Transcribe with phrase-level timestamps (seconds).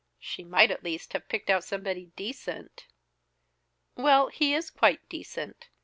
[0.17, 2.87] "She might at least have picked out somebody decent!"
[3.95, 5.69] "Well, he is quite decent.